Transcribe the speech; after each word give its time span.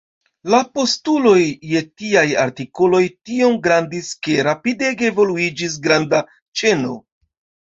La 0.51 0.59
postuloj 0.77 1.41
je 1.71 1.81
tiaj 2.01 2.23
artikoloj 2.45 3.03
tiom 3.31 3.59
grandis 3.67 4.09
ke 4.29 4.39
rapidege 4.49 5.13
evoluiĝis 5.15 5.77
granda 5.85 6.27
ĉeno. 6.63 6.99